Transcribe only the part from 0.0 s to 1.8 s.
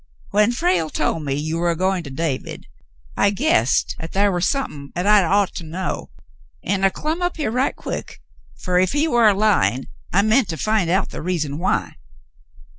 "^ "When Frale told me you war a